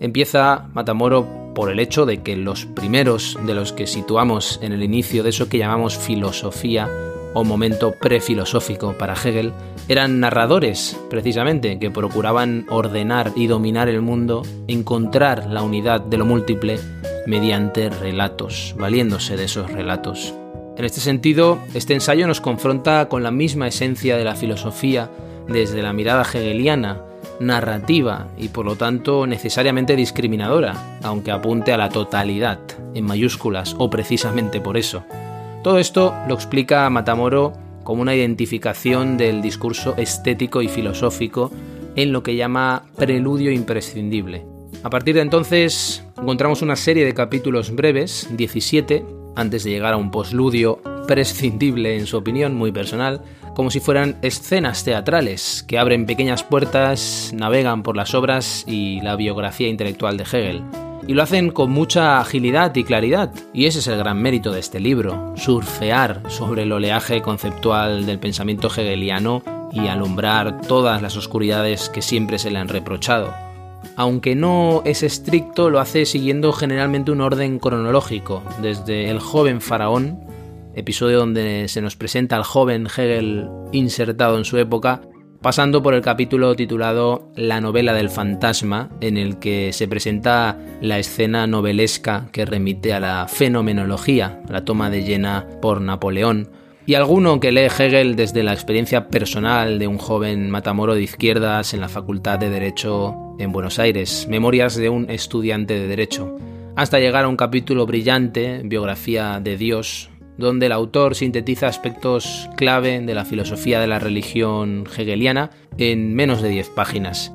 Empieza 0.00 0.68
Matamoro 0.74 1.54
por 1.54 1.70
el 1.70 1.78
hecho 1.78 2.06
de 2.06 2.22
que 2.22 2.36
los 2.36 2.66
primeros 2.66 3.38
de 3.46 3.54
los 3.54 3.72
que 3.72 3.86
situamos 3.86 4.58
en 4.62 4.72
el 4.72 4.82
inicio 4.82 5.22
de 5.22 5.30
eso 5.30 5.48
que 5.48 5.58
llamamos 5.58 5.96
filosofía 5.96 6.88
o 7.34 7.44
momento 7.44 7.92
prefilosófico 7.92 8.92
para 8.98 9.14
Hegel, 9.14 9.52
eran 9.88 10.20
narradores, 10.20 10.98
precisamente, 11.10 11.78
que 11.78 11.90
procuraban 11.90 12.66
ordenar 12.68 13.32
y 13.36 13.46
dominar 13.46 13.88
el 13.88 14.00
mundo, 14.00 14.42
encontrar 14.68 15.46
la 15.46 15.62
unidad 15.62 16.00
de 16.00 16.18
lo 16.18 16.24
múltiple 16.24 16.78
mediante 17.26 17.90
relatos, 17.90 18.74
valiéndose 18.78 19.36
de 19.36 19.44
esos 19.44 19.70
relatos. 19.70 20.34
En 20.76 20.84
este 20.84 21.00
sentido, 21.00 21.58
este 21.74 21.94
ensayo 21.94 22.26
nos 22.26 22.40
confronta 22.40 23.08
con 23.08 23.22
la 23.22 23.30
misma 23.30 23.68
esencia 23.68 24.16
de 24.16 24.24
la 24.24 24.34
filosofía 24.34 25.10
desde 25.46 25.82
la 25.82 25.92
mirada 25.92 26.22
hegeliana, 26.22 27.02
narrativa 27.40 28.28
y 28.38 28.48
por 28.48 28.64
lo 28.64 28.76
tanto 28.76 29.26
necesariamente 29.26 29.96
discriminadora, 29.96 30.98
aunque 31.02 31.30
apunte 31.30 31.72
a 31.72 31.76
la 31.76 31.88
totalidad, 31.88 32.58
en 32.94 33.04
mayúsculas, 33.04 33.74
o 33.78 33.90
precisamente 33.90 34.60
por 34.60 34.76
eso. 34.76 35.04
Todo 35.62 35.78
esto 35.78 36.12
lo 36.26 36.34
explica 36.34 36.90
Matamoro 36.90 37.52
como 37.84 38.02
una 38.02 38.16
identificación 38.16 39.16
del 39.16 39.42
discurso 39.42 39.94
estético 39.96 40.60
y 40.60 40.66
filosófico 40.66 41.52
en 41.94 42.10
lo 42.10 42.24
que 42.24 42.34
llama 42.34 42.84
preludio 42.96 43.52
imprescindible. 43.52 44.44
A 44.82 44.90
partir 44.90 45.14
de 45.14 45.20
entonces 45.20 46.04
encontramos 46.18 46.62
una 46.62 46.74
serie 46.74 47.04
de 47.04 47.14
capítulos 47.14 47.74
breves, 47.76 48.28
17, 48.32 49.04
antes 49.36 49.62
de 49.62 49.70
llegar 49.70 49.94
a 49.94 49.98
un 49.98 50.10
posludio 50.10 50.80
prescindible 51.06 51.96
en 51.96 52.06
su 52.06 52.16
opinión, 52.16 52.54
muy 52.54 52.72
personal, 52.72 53.22
como 53.54 53.70
si 53.70 53.78
fueran 53.78 54.16
escenas 54.22 54.82
teatrales 54.82 55.64
que 55.68 55.78
abren 55.78 56.06
pequeñas 56.06 56.42
puertas, 56.42 57.32
navegan 57.34 57.84
por 57.84 57.96
las 57.96 58.14
obras 58.14 58.64
y 58.66 59.00
la 59.02 59.14
biografía 59.14 59.68
intelectual 59.68 60.16
de 60.16 60.24
Hegel 60.24 60.64
y 61.06 61.14
lo 61.14 61.22
hacen 61.22 61.50
con 61.50 61.70
mucha 61.70 62.20
agilidad 62.20 62.74
y 62.76 62.84
claridad. 62.84 63.32
Y 63.52 63.66
ese 63.66 63.80
es 63.80 63.86
el 63.88 63.98
gran 63.98 64.20
mérito 64.20 64.52
de 64.52 64.60
este 64.60 64.80
libro, 64.80 65.34
surfear 65.36 66.22
sobre 66.28 66.62
el 66.62 66.72
oleaje 66.72 67.22
conceptual 67.22 68.06
del 68.06 68.18
pensamiento 68.18 68.68
hegeliano 68.68 69.42
y 69.72 69.88
alumbrar 69.88 70.60
todas 70.62 71.02
las 71.02 71.16
oscuridades 71.16 71.88
que 71.88 72.02
siempre 72.02 72.38
se 72.38 72.50
le 72.50 72.58
han 72.58 72.68
reprochado. 72.68 73.32
Aunque 73.96 74.34
no 74.34 74.82
es 74.84 75.02
estricto, 75.02 75.70
lo 75.70 75.80
hace 75.80 76.06
siguiendo 76.06 76.52
generalmente 76.52 77.10
un 77.10 77.20
orden 77.20 77.58
cronológico, 77.58 78.42
desde 78.60 79.10
el 79.10 79.18
joven 79.18 79.60
faraón, 79.60 80.20
episodio 80.74 81.18
donde 81.18 81.68
se 81.68 81.82
nos 81.82 81.96
presenta 81.96 82.36
al 82.36 82.44
joven 82.44 82.86
Hegel 82.86 83.48
insertado 83.72 84.38
en 84.38 84.44
su 84.44 84.56
época, 84.58 85.02
pasando 85.42 85.82
por 85.82 85.94
el 85.94 86.02
capítulo 86.02 86.54
titulado 86.54 87.28
La 87.34 87.60
novela 87.60 87.92
del 87.92 88.10
fantasma, 88.10 88.90
en 89.00 89.16
el 89.16 89.40
que 89.40 89.72
se 89.72 89.88
presenta 89.88 90.56
la 90.80 91.00
escena 91.00 91.48
novelesca 91.48 92.28
que 92.30 92.46
remite 92.46 92.94
a 92.94 93.00
la 93.00 93.26
fenomenología, 93.28 94.40
la 94.48 94.64
toma 94.64 94.88
de 94.88 95.02
llena 95.02 95.46
por 95.60 95.80
Napoleón, 95.80 96.48
y 96.86 96.94
alguno 96.94 97.40
que 97.40 97.50
lee 97.50 97.66
Hegel 97.76 98.14
desde 98.14 98.44
la 98.44 98.52
experiencia 98.52 99.08
personal 99.08 99.80
de 99.80 99.88
un 99.88 99.98
joven 99.98 100.48
matamoro 100.48 100.94
de 100.94 101.02
izquierdas 101.02 101.74
en 101.74 101.80
la 101.80 101.88
Facultad 101.88 102.38
de 102.38 102.48
Derecho 102.48 103.34
en 103.38 103.50
Buenos 103.50 103.80
Aires, 103.80 104.26
Memorias 104.28 104.76
de 104.76 104.88
un 104.90 105.10
estudiante 105.10 105.74
de 105.74 105.88
Derecho, 105.88 106.36
hasta 106.76 107.00
llegar 107.00 107.24
a 107.24 107.28
un 107.28 107.36
capítulo 107.36 107.84
brillante, 107.84 108.62
Biografía 108.64 109.40
de 109.40 109.56
Dios, 109.56 110.11
donde 110.42 110.66
el 110.66 110.72
autor 110.72 111.14
sintetiza 111.14 111.68
aspectos 111.68 112.50
clave 112.56 113.00
de 113.00 113.14
la 113.14 113.24
filosofía 113.24 113.80
de 113.80 113.86
la 113.86 113.98
religión 113.98 114.84
hegeliana 114.98 115.50
en 115.78 116.14
menos 116.14 116.42
de 116.42 116.50
10 116.50 116.68
páginas. 116.70 117.32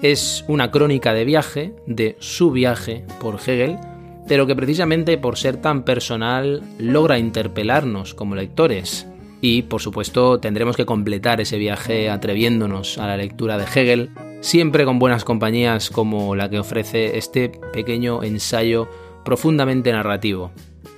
Es 0.00 0.44
una 0.48 0.70
crónica 0.70 1.12
de 1.12 1.24
viaje, 1.24 1.74
de 1.86 2.16
su 2.20 2.50
viaje 2.50 3.04
por 3.20 3.34
Hegel, 3.34 3.76
pero 4.28 4.46
que 4.46 4.56
precisamente 4.56 5.18
por 5.18 5.36
ser 5.36 5.58
tan 5.58 5.82
personal 5.82 6.62
logra 6.78 7.18
interpelarnos 7.18 8.14
como 8.14 8.34
lectores. 8.34 9.06
Y 9.40 9.62
por 9.62 9.82
supuesto 9.82 10.40
tendremos 10.40 10.76
que 10.76 10.86
completar 10.86 11.40
ese 11.40 11.58
viaje 11.58 12.08
atreviéndonos 12.08 12.96
a 12.98 13.06
la 13.06 13.16
lectura 13.16 13.58
de 13.58 13.64
Hegel, 13.64 14.10
siempre 14.40 14.84
con 14.84 14.98
buenas 14.98 15.24
compañías 15.24 15.90
como 15.90 16.34
la 16.36 16.48
que 16.48 16.58
ofrece 16.58 17.18
este 17.18 17.50
pequeño 17.72 18.22
ensayo 18.22 18.88
profundamente 19.24 19.92
narrativo. 19.92 20.52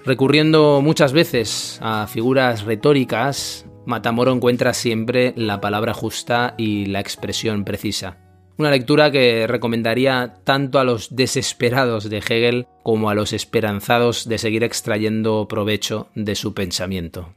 Recurriendo 0.06 0.82
muchas 0.82 1.12
veces 1.12 1.80
a 1.82 2.06
figuras 2.06 2.62
retóricas, 2.62 3.66
Matamoro 3.86 4.32
encuentra 4.32 4.72
siempre 4.72 5.34
la 5.36 5.60
palabra 5.60 5.94
justa 5.94 6.54
y 6.56 6.86
la 6.86 7.00
expresión 7.00 7.64
precisa. 7.64 8.16
Una 8.56 8.70
lectura 8.70 9.10
que 9.10 9.48
recomendaría 9.48 10.34
tanto 10.44 10.78
a 10.78 10.84
los 10.84 11.16
desesperados 11.16 12.08
de 12.08 12.18
Hegel 12.18 12.68
como 12.84 13.10
a 13.10 13.16
los 13.16 13.32
esperanzados 13.32 14.28
de 14.28 14.38
seguir 14.38 14.62
extrayendo 14.62 15.48
provecho 15.48 16.08
de 16.14 16.36
su 16.36 16.54
pensamiento. 16.54 17.34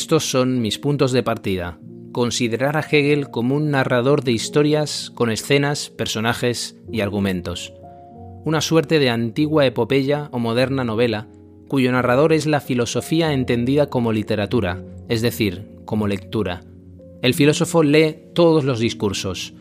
Estos 0.00 0.30
son 0.30 0.60
mis 0.60 0.78
puntos 0.78 1.10
de 1.10 1.24
partida. 1.24 1.80
Considerar 2.12 2.76
a 2.76 2.86
Hegel 2.88 3.30
como 3.30 3.56
un 3.56 3.72
narrador 3.72 4.22
de 4.22 4.30
historias 4.30 5.10
con 5.12 5.28
escenas, 5.28 5.90
personajes 5.90 6.76
y 6.92 7.00
argumentos. 7.00 7.74
Una 8.44 8.60
suerte 8.60 9.00
de 9.00 9.10
antigua 9.10 9.66
epopeya 9.66 10.28
o 10.30 10.38
moderna 10.38 10.84
novela, 10.84 11.26
cuyo 11.66 11.90
narrador 11.90 12.32
es 12.32 12.46
la 12.46 12.60
filosofía 12.60 13.32
entendida 13.32 13.90
como 13.90 14.12
literatura, 14.12 14.84
es 15.08 15.20
decir, 15.20 15.66
como 15.84 16.06
lectura. 16.06 16.62
El 17.20 17.34
filósofo 17.34 17.82
lee 17.82 18.18
todos 18.36 18.62
los 18.62 18.78
discursos, 18.78 19.52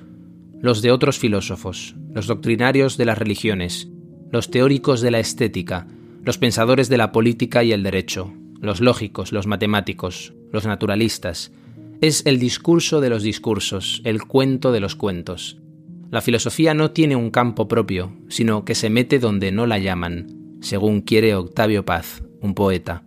los 0.62 0.84
de 0.84 0.92
otros 0.92 1.18
filósofos, 1.18 1.96
los 2.14 2.28
doctrinarios 2.28 2.96
de 2.96 3.06
las 3.06 3.18
religiones, 3.18 3.90
los 4.32 4.52
teóricos 4.52 5.02
de 5.02 5.10
la 5.10 5.20
estética, 5.20 5.88
los 6.24 6.38
pensadores 6.38 6.90
de 6.90 6.98
la 6.98 7.12
política 7.12 7.64
y 7.64 7.72
el 7.72 7.82
derecho, 7.82 8.36
los 8.62 8.82
lógicos, 8.82 9.32
los 9.32 9.48
matemáticos, 9.48 10.34
los 10.52 10.66
naturalistas. 10.66 11.52
Es 12.02 12.26
el 12.26 12.40
discurso 12.40 13.02
de 13.02 13.10
los 13.10 13.24
discursos, 13.24 14.02
el 14.04 14.24
cuento 14.24 14.72
de 14.72 14.80
los 14.80 14.96
cuentos. 14.96 15.58
La 16.10 16.22
filosofía 16.22 16.74
no 16.74 16.92
tiene 16.92 17.16
un 17.16 17.32
campo 17.32 17.68
propio, 17.68 18.14
sino 18.30 18.64
que 18.64 18.76
se 18.76 18.90
mete 18.90 19.20
donde 19.20 19.52
no 19.52 19.66
la 19.66 19.78
llaman, 19.78 20.58
según 20.62 21.02
quiere 21.02 21.36
Octavio 21.36 21.86
Paz, 21.86 22.24
un 22.42 22.54
poeta. 22.54 23.04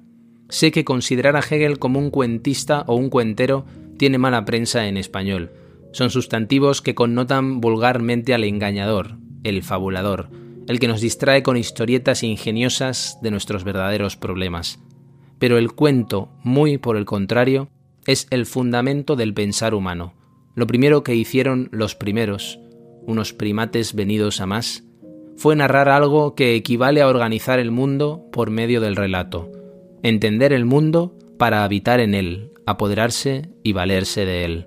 Sé 0.48 0.70
que 0.72 0.84
considerar 0.84 1.36
a 1.36 1.40
Hegel 1.40 1.78
como 1.78 1.98
un 1.98 2.10
cuentista 2.10 2.84
o 2.86 2.96
un 2.96 3.08
cuentero 3.08 3.64
tiene 3.96 4.18
mala 4.18 4.44
prensa 4.44 4.86
en 4.86 4.96
español. 4.96 5.52
Son 5.92 6.10
sustantivos 6.10 6.82
que 6.82 6.94
connotan 6.94 7.60
vulgarmente 7.60 8.34
al 8.34 8.44
engañador, 8.44 9.16
el 9.44 9.62
fabulador, 9.62 10.28
el 10.66 10.78
que 10.78 10.88
nos 10.88 11.00
distrae 11.00 11.42
con 11.42 11.56
historietas 11.56 12.22
ingeniosas 12.22 13.18
de 13.22 13.30
nuestros 13.30 13.64
verdaderos 13.64 14.16
problemas. 14.16 14.80
Pero 15.40 15.58
el 15.58 15.72
cuento, 15.72 16.28
muy 16.44 16.78
por 16.78 16.96
el 16.96 17.06
contrario, 17.06 17.70
es 18.06 18.28
el 18.30 18.46
fundamento 18.46 19.16
del 19.16 19.34
pensar 19.34 19.74
humano. 19.74 20.12
Lo 20.54 20.66
primero 20.66 21.02
que 21.02 21.16
hicieron 21.16 21.70
los 21.72 21.96
primeros, 21.96 22.60
unos 23.06 23.32
primates 23.32 23.94
venidos 23.94 24.42
a 24.42 24.46
más, 24.46 24.84
fue 25.36 25.56
narrar 25.56 25.88
algo 25.88 26.34
que 26.34 26.54
equivale 26.54 27.00
a 27.00 27.08
organizar 27.08 27.58
el 27.58 27.70
mundo 27.70 28.26
por 28.30 28.50
medio 28.50 28.82
del 28.82 28.96
relato, 28.96 29.50
entender 30.02 30.52
el 30.52 30.66
mundo 30.66 31.16
para 31.38 31.64
habitar 31.64 32.00
en 32.00 32.14
él, 32.14 32.52
apoderarse 32.66 33.48
y 33.62 33.72
valerse 33.72 34.26
de 34.26 34.44
él. 34.44 34.66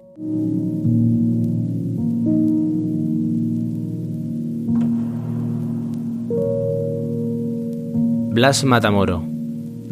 Blas 8.31 8.63
Matamoro, 8.63 9.32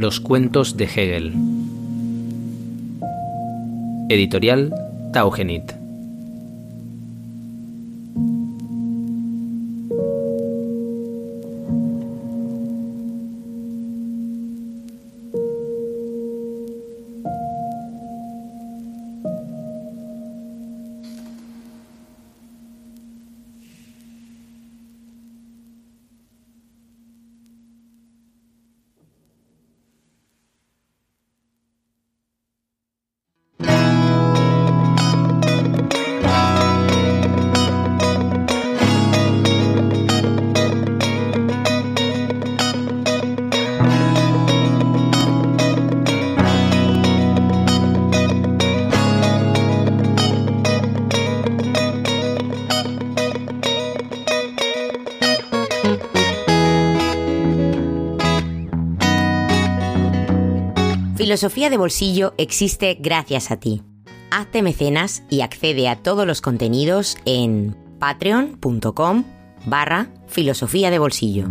Los 0.02 0.20
cuentos 0.20 0.78
de 0.78 0.86
Hegel. 0.86 1.32
Editorial 4.10 4.74
Taugenit. 5.14 5.81
Filosofía 61.32 61.70
de 61.70 61.78
Bolsillo 61.78 62.34
existe 62.38 62.98
gracias 63.00 63.52
a 63.52 63.58
ti. 63.58 63.84
Hazte 64.32 64.62
mecenas 64.62 65.24
y 65.30 65.39
accede 65.39 65.88
a 65.88 65.96
todos 65.96 66.28
los 66.28 66.41
contenidos 66.41 67.17
en 67.24 67.78
patreon.com 68.00 69.24
barra 69.65 70.10
filosofía 70.28 70.91
de 70.91 71.00
bolsillo. 71.00 71.48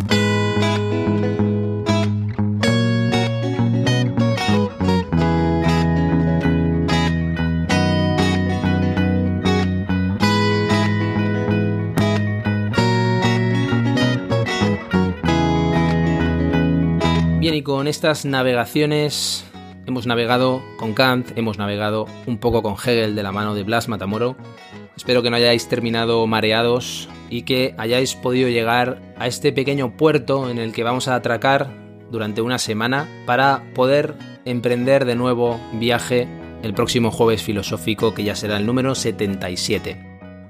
Bien, 17.38 17.54
y 17.54 17.62
con 17.62 17.86
estas 17.88 18.26
navegaciones 18.26 19.49
Hemos 19.90 20.06
navegado 20.06 20.62
con 20.76 20.94
Kant, 20.94 21.36
hemos 21.36 21.58
navegado 21.58 22.06
un 22.28 22.38
poco 22.38 22.62
con 22.62 22.74
Hegel 22.74 23.16
de 23.16 23.24
la 23.24 23.32
mano 23.32 23.56
de 23.56 23.64
Blas 23.64 23.88
Matamoro. 23.88 24.36
Espero 24.96 25.20
que 25.20 25.30
no 25.30 25.36
hayáis 25.36 25.66
terminado 25.66 26.24
mareados 26.28 27.08
y 27.28 27.42
que 27.42 27.74
hayáis 27.76 28.14
podido 28.14 28.48
llegar 28.48 29.02
a 29.18 29.26
este 29.26 29.52
pequeño 29.52 29.96
puerto 29.96 30.48
en 30.48 30.58
el 30.58 30.72
que 30.72 30.84
vamos 30.84 31.08
a 31.08 31.16
atracar 31.16 31.72
durante 32.08 32.40
una 32.40 32.60
semana 32.60 33.08
para 33.26 33.64
poder 33.74 34.14
emprender 34.44 35.06
de 35.06 35.16
nuevo 35.16 35.58
viaje 35.72 36.28
el 36.62 36.72
próximo 36.72 37.10
jueves 37.10 37.42
filosófico 37.42 38.14
que 38.14 38.22
ya 38.22 38.36
será 38.36 38.58
el 38.58 38.66
número 38.66 38.94
77. 38.94 39.96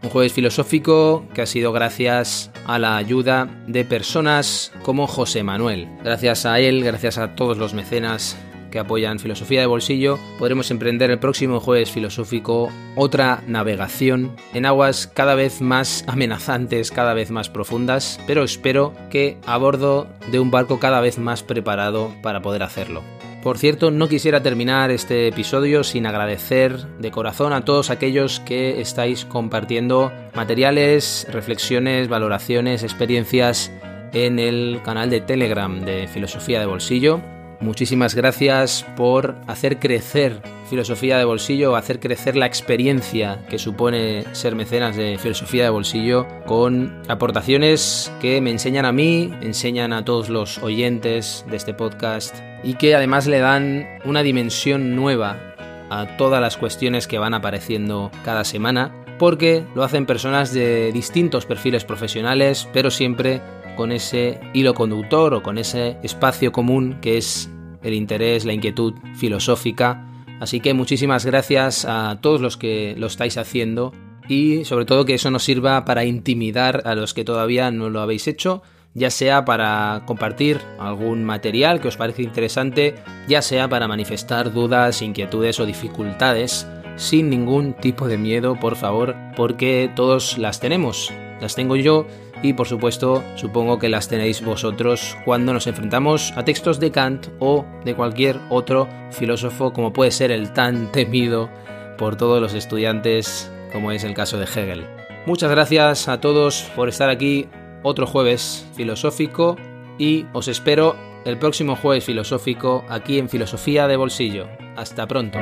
Un 0.03 0.11
jueves 0.11 0.35
filosófico 0.35 1.25
que 1.33 1.41
ha 1.41 1.47
sido 1.47 1.73
gracias 1.73 2.51
a 2.67 2.79
la 2.79 2.99
ayuda 2.99 3.49
de 3.67 3.87
personas 3.87 4.71
como 4.83 5.07
José 5.07 5.43
Manuel. 5.43 5.89
Gracias 6.05 6.45
a 6.45 6.61
él, 6.61 6.85
gracias 6.85 7.17
a 7.17 7.35
todos 7.35 7.57
los 7.57 7.73
mecenas 7.73 8.37
que 8.71 8.79
apoyan 8.79 9.19
Filosofía 9.19 9.61
de 9.61 9.67
Bolsillo, 9.67 10.19
podremos 10.39 10.71
emprender 10.71 11.11
el 11.11 11.19
próximo 11.19 11.61
jueves 11.61 11.91
filosófico 11.91 12.71
otra 12.97 13.43
navegación 13.47 14.37
en 14.55 14.67
aguas 14.67 15.07
cada 15.07 15.35
vez 15.35 15.61
más 15.61 16.05
amenazantes, 16.07 16.91
cada 16.91 17.15
vez 17.15 17.31
más 17.31 17.51
profundas, 17.51 18.21
pero 18.27 18.43
espero 18.43 18.95
que 19.11 19.39
a 19.47 19.57
bordo 19.59 20.07
de 20.31 20.41
un 20.41 20.51
barco 20.51 20.79
cada 20.79 21.01
vez 21.01 21.19
más 21.19 21.43
preparado 21.43 22.13
para 22.23 22.43
poder 22.43 22.63
hacerlo. 22.63 23.03
Por 23.43 23.57
cierto, 23.57 23.91
no 23.91 24.09
quisiera 24.09 24.43
terminar 24.43 24.91
este 24.91 25.29
episodio 25.29 25.83
sin 25.83 26.05
agradecer 26.05 26.77
de 26.99 27.11
corazón 27.11 27.55
a 27.55 27.65
todos 27.65 27.89
aquellos 27.89 28.41
que 28.41 28.83
estáis 28.83 29.25
compartiendo 29.25 30.13
materiales, 30.35 31.27
reflexiones, 31.31 32.09
valoraciones, 32.09 32.83
experiencias 32.83 33.73
en 34.13 34.39
el 34.39 34.81
canal 34.85 35.09
de 35.09 35.23
Telegram 35.23 35.81
de 35.81 36.07
Filosofía 36.07 36.61
de 36.61 36.67
Bolsillo 36.67 37.21
Muchísimas 37.61 38.15
gracias 38.15 38.87
por 38.97 39.37
hacer 39.47 39.79
crecer 39.79 40.41
Filosofía 40.71 41.19
de 41.19 41.25
Bolsillo, 41.25 41.77
hacer 41.77 42.01
crecer 42.01 42.35
la 42.35 42.47
experiencia 42.47 43.45
que 43.51 43.59
supone 43.59 44.25
ser 44.33 44.57
mecenas 44.57 44.97
de 44.97 45.19
Filosofía 45.19 45.65
de 45.65 45.71
Bolsillo 45.71 46.27
con 46.47 47.03
aportaciones 47.09 48.11
que 48.19 48.41
me 48.41 48.51
enseñan 48.51 48.87
a 48.87 48.93
mí, 48.93 49.31
enseñan 49.43 49.93
a 49.93 50.07
todos 50.07 50.31
los 50.31 50.57
oyentes 50.59 51.45
de 51.51 51.57
este 51.59 51.75
podcast 51.75 52.35
y 52.65 52.75
que 52.75 52.95
además 52.95 53.27
le 53.27 53.41
dan 53.41 53.87
una 54.07 54.23
dimensión 54.23 54.97
nueva 54.97 55.55
a 55.91 56.17
todas 56.17 56.41
las 56.41 56.57
cuestiones 56.57 57.07
que 57.07 57.19
van 57.19 57.35
apareciendo 57.35 58.11
cada 58.25 58.45
semana 58.45 58.95
porque 59.19 59.65
lo 59.75 59.85
hacen 59.85 60.07
personas 60.07 60.55
de 60.55 60.93
distintos 60.93 61.45
perfiles 61.45 61.85
profesionales, 61.85 62.67
pero 62.73 62.91
siempre 62.91 63.43
con 63.77 63.93
ese 63.93 64.41
hilo 64.53 64.75
conductor 64.75 65.35
o 65.35 65.43
con 65.43 65.59
ese 65.59 65.97
espacio 66.03 66.53
común 66.53 66.99
que 67.01 67.17
es 67.17 67.51
el 67.83 67.95
interés, 67.95 68.45
la 68.45 68.53
inquietud 68.53 68.95
filosófica. 69.15 70.07
Así 70.41 70.61
que 70.61 70.75
muchísimas 70.75 71.27
gracias 71.27 71.85
a 71.85 72.19
todos 72.21 72.41
los 72.41 72.57
que 72.57 72.95
lo 72.99 73.07
estáis 73.07 73.37
haciendo 73.37 73.93
y 74.29 74.65
sobre 74.65 74.85
todo 74.85 75.05
que 75.05 75.15
eso 75.15 75.31
nos 75.31 75.43
sirva 75.43 75.85
para 75.85 76.05
intimidar 76.05 76.83
a 76.87 76.95
los 76.95 77.15
que 77.15 77.25
todavía 77.25 77.71
no 77.71 77.91
lo 77.91 78.01
habéis 78.01 78.29
hecho, 78.29 78.63
ya 78.95 79.11
sea 79.11 79.45
para 79.45 80.05
compartir 80.07 80.61
algún 80.79 81.25
material 81.25 81.81
que 81.81 81.89
os 81.89 81.97
parece 81.97 82.23
interesante, 82.23 82.95
ya 83.29 83.43
sea 83.43 83.69
para 83.69 83.89
manifestar 83.89 84.53
dudas, 84.53 85.03
inquietudes 85.03 85.61
o 85.61 85.67
dificultades, 85.67 86.67
sin 86.97 87.31
ningún 87.31 87.75
tipo 87.75 88.09
de 88.09 88.19
miedo, 88.19 88.57
por 88.59 88.77
favor, 88.77 89.17
porque 89.37 89.91
todos 89.95 90.39
las 90.39 90.61
tenemos. 90.61 91.13
Las 91.41 91.55
tengo 91.55 91.77
yo 91.77 92.07
y 92.43 92.53
por 92.55 92.67
supuesto 92.67 93.23
supongo 93.37 93.79
que 93.79 93.89
las 93.89 94.09
tenéis 94.09 94.43
vosotros 94.43 95.17
cuando 95.25 95.53
nos 95.53 95.67
enfrentamos 95.67 96.33
a 96.37 96.45
textos 96.45 96.81
de 96.81 96.91
Kant 96.91 97.29
o 97.39 97.65
de 97.85 97.95
cualquier 97.95 98.39
otro 98.49 98.89
filósofo 99.11 99.73
como 99.73 99.93
puede 99.93 100.11
ser 100.11 100.31
el 100.31 100.53
tan 100.53 100.91
temido 100.93 101.51
por 101.99 102.17
todos 102.17 102.41
los 102.41 102.55
estudiantes 102.55 103.51
como 103.73 103.93
es 103.93 104.05
el 104.05 104.15
caso 104.15 104.39
de 104.39 104.45
Hegel. 104.45 104.87
Muchas 105.27 105.51
gracias 105.51 106.09
a 106.09 106.21
todos 106.21 106.71
por 106.75 106.89
estar 106.89 107.11
aquí 107.11 107.49
otro 107.83 108.07
jueves 108.07 108.67
filosófico 108.75 109.57
y 109.99 110.27
os 110.33 110.49
espero 110.49 110.97
el 111.25 111.39
próximo 111.39 111.77
jueves 111.77 112.05
filosófico 112.05 112.85
aquí 112.89 113.19
en 113.19 113.29
Filosofía 113.29 113.87
de 113.87 113.97
Bolsillo. 113.97 114.49
Hasta 114.77 115.07
pronto. 115.07 115.39